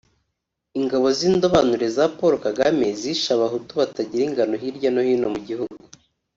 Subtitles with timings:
[0.79, 5.81] Ingabo z’indobanure za Paul Kagame zishe abahutu batagira ingano hirya no hino mu gihugu